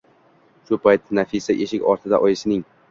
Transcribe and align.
Shu 0.69 0.79
payt 0.87 1.13
Nafisa 1.21 1.59
eshik 1.67 1.87
ortida 1.95 2.25
oyisining 2.29 2.71